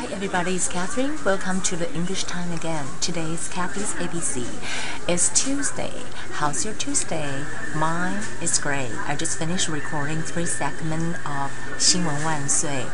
[0.00, 1.18] Hi everybody, it's Catherine.
[1.24, 2.86] Welcome to the English time again.
[3.00, 4.46] Today is Kathy's ABC.
[5.06, 5.92] It's Tuesday.
[6.32, 7.44] How's your Tuesday?
[7.74, 8.90] Mine is great.
[9.06, 12.86] I just finished recording three segments of 新闻万岁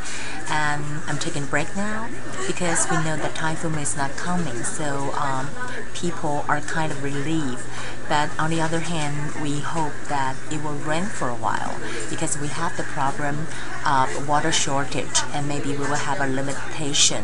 [0.48, 2.08] and I'm taking a break now
[2.46, 5.48] because we know that typhoon is not coming so um,
[5.94, 7.62] people are kind of relieved
[8.07, 11.77] but on the other hand we hope that it will rain for a while
[12.09, 13.47] because we have the problem
[13.85, 17.23] of water shortage and maybe we will have a limitation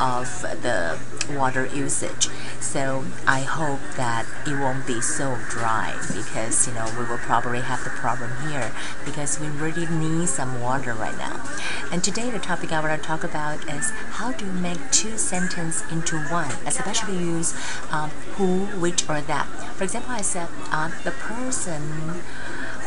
[0.00, 0.98] of the
[1.30, 2.28] water usage
[2.60, 7.60] so I hope that it won't be so dry because you know we will probably
[7.60, 8.72] have the problem here
[9.04, 11.42] because we really need some water right now
[11.90, 15.84] and today the topic I want to talk about is how to make two sentences
[15.90, 17.54] into one, especially use
[17.90, 19.46] um, who, which, or that.
[19.76, 21.81] For example, I said uh, the person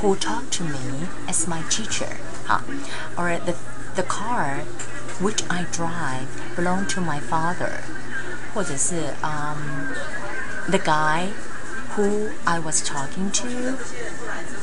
[0.00, 2.16] who talked to me is my teacher,
[2.46, 2.60] huh?
[3.16, 3.56] or the
[3.96, 4.60] the car
[5.20, 7.82] which I drive belong to my father,
[8.54, 9.94] 或者是 um,
[10.68, 11.28] the guy
[11.96, 13.78] who I was talking to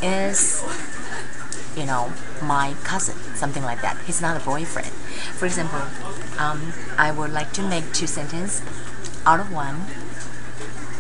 [0.02, 0.64] is
[1.76, 3.98] you know, my cousin, something like that.
[4.08, 4.92] He's not a boyfriend.
[5.38, 5.82] For example,
[6.40, 8.64] um, I would like to make two sentences
[9.28, 9.86] out of one.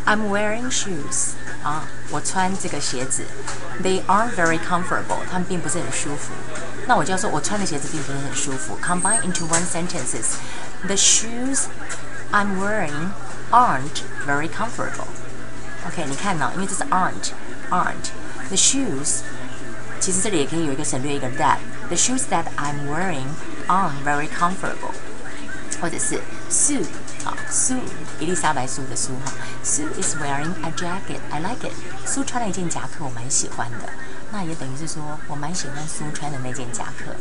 [0.06, 1.36] I'm wearing shoes.
[1.64, 3.24] 啊，我穿这个鞋子，
[3.84, 5.20] They aren't very comfortable.
[5.30, 6.32] 它们并不是很舒服。
[6.88, 8.78] 那我就要说，我穿的鞋子并不是很舒服。
[8.82, 10.36] Combine into one sentences.
[10.86, 11.66] The shoes
[12.32, 13.12] I'm wearing
[13.52, 15.08] aren't very comfortable.
[15.88, 17.32] OK，你看呢、哦，因为这是 aren't
[17.70, 18.12] aren't
[18.48, 19.22] the shoes
[20.00, 23.26] 其实这里也可以有一个省略一个 that。The shoes that I'm wearing
[23.68, 24.94] aren't very comfortable，
[25.82, 26.22] 或者是
[26.53, 26.85] Sue
[27.25, 27.81] 啊，Sue
[28.21, 29.33] 伊丽莎白苏的苏哈
[29.65, 31.19] ，Sue is wearing a jacket.
[31.31, 31.73] I like it.
[32.05, 33.89] 苏穿了一件夹克，我蛮喜欢的。
[34.31, 37.17] 那也等于是说我蛮喜欢苏穿的那件夹克。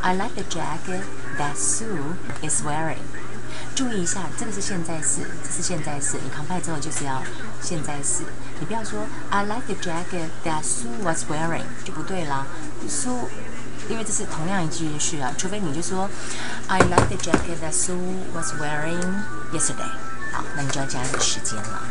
[0.00, 1.02] I like the jacket
[1.38, 2.98] that Sue is wearing.
[3.76, 6.16] 注意一下，这个是现在式，这是现在式。
[6.22, 7.22] 你 combine 之后就是要
[7.62, 8.24] 现在式。
[8.58, 12.46] 你不要说 I like the jacket that Sue was wearing，就不对啦。
[12.88, 13.28] 苏，
[13.89, 16.09] 因为这是同样一句式啊，除非你就说
[16.67, 17.97] I like the jacket that Sue
[18.33, 19.89] was wearing yesterday。
[20.31, 21.81] 好，那你就要加一个时间了。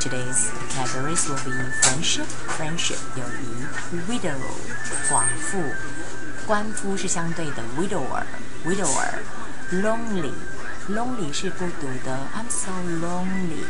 [0.00, 1.50] Today's categories will be
[1.82, 2.26] friendship,
[2.56, 4.36] friendship 友谊，widow
[5.08, 5.58] 寡妇，
[6.46, 8.22] 官夫是相对的 widower,
[8.64, 9.08] widower,
[9.72, 12.70] lonely。lonely 是孤独的，I'm so
[13.00, 13.64] lonely。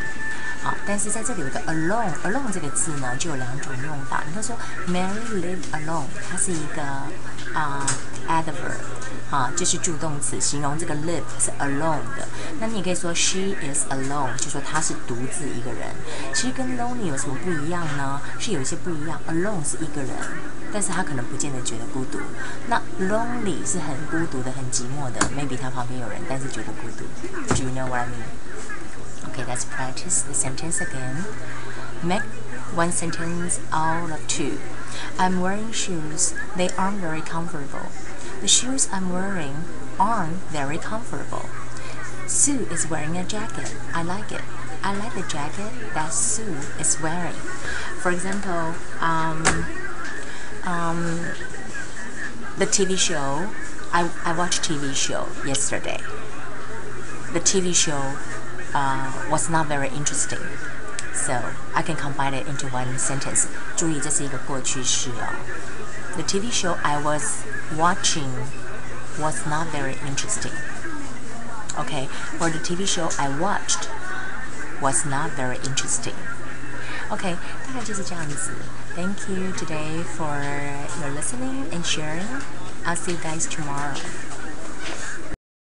[0.63, 4.23] 啊，但是在这里有个 alone，alone 这个字呢就有两种用法。
[4.27, 6.81] 你会说 Mary lived alone，它是一个
[7.53, 7.85] 啊
[8.27, 12.27] adverb，啊就是助动词，形容这个 live 是 alone 的。
[12.59, 15.87] 那你也可以说 she is alone，就说她是独自一个人。
[16.33, 18.19] 其实跟 lonely 有什么不一样呢？
[18.37, 19.19] 是有一些不一样。
[19.29, 20.11] alone 是一个人。
[20.71, 22.19] 但是他可能不见得觉得孤独。
[22.67, 27.05] 那 lonely 是很孤独的、很寂寞的，maybe 他旁边有人，但是觉得孤独。
[27.55, 28.29] Do you know what I mean?
[29.39, 31.23] Okay, let's practice the sentence again.
[32.03, 32.23] Make
[32.75, 34.59] one sentence out of two.
[35.17, 36.35] I'm wearing shoes.
[36.57, 37.87] They aren't very comfortable.
[38.41, 39.63] The shoes I'm wearing
[39.97, 41.45] aren't very comfortable.
[42.27, 43.73] Sue is wearing a jacket.
[43.93, 44.41] I like it.
[44.83, 47.39] I like the jacket that Sue is wearing.
[48.01, 49.45] For example, um,
[50.65, 51.21] um,
[52.57, 53.49] the TV show.
[53.93, 55.99] I, I watched TV show yesterday.
[57.31, 58.17] The TV show
[58.74, 60.40] uh, was not very interesting.
[61.14, 61.40] So
[61.74, 63.46] I can combine it into one sentence.
[63.76, 65.32] 注意，这是一个过去式哦。
[66.16, 67.44] The TV show I was
[67.76, 68.30] watching
[69.18, 70.52] was not very interesting.
[71.76, 72.08] Okay,
[72.40, 73.88] or the TV show I watched
[74.80, 76.14] was not very interesting.
[77.10, 78.50] OK，大概就是这样子。
[78.94, 80.40] Thank you today for
[81.00, 82.24] your listening and sharing.
[82.84, 83.94] I'll see you guys tomorrow.